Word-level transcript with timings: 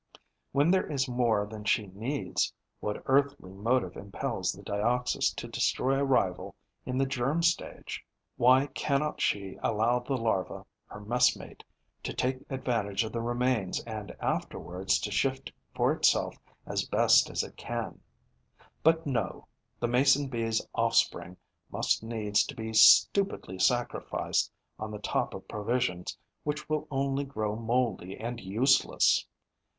When 0.51 0.71
there 0.71 0.89
is 0.91 1.07
more 1.07 1.45
than 1.45 1.63
she 1.63 1.85
needs, 1.85 2.51
what 2.79 3.03
earthly 3.05 3.51
motive 3.53 3.95
impels 3.95 4.51
the 4.51 4.63
Dioxys 4.63 5.31
to 5.35 5.47
destroy 5.47 5.99
a 5.99 6.03
rival 6.03 6.55
in 6.87 6.97
the 6.97 7.05
germ 7.05 7.43
stage? 7.43 8.03
Why 8.35 8.65
cannot 8.73 9.21
she 9.21 9.59
allow 9.61 9.99
the 9.99 10.17
larva, 10.17 10.65
her 10.87 11.01
mess 11.01 11.35
mate, 11.37 11.63
to 12.01 12.15
take 12.15 12.43
advantage 12.49 13.03
of 13.03 13.11
the 13.11 13.21
remains 13.21 13.79
and 13.83 14.09
afterwards 14.19 14.97
to 15.01 15.11
shift 15.11 15.51
for 15.75 15.93
itself 15.93 16.35
as 16.65 16.83
best 16.87 17.29
it 17.29 17.55
can? 17.55 18.01
But 18.81 19.05
no: 19.05 19.47
the 19.79 19.87
Mason 19.87 20.29
bee's 20.29 20.65
offspring 20.73 21.37
must 21.71 22.01
needs 22.01 22.43
be 22.47 22.73
stupidly 22.73 23.59
sacrificed 23.59 24.51
on 24.79 24.89
the 24.89 24.97
top 24.97 25.35
of 25.35 25.47
provisions 25.47 26.17
which 26.43 26.67
will 26.67 26.87
only 26.89 27.23
grow 27.23 27.55
mouldy 27.55 28.17
and 28.17 28.39
useless! 28.41 29.27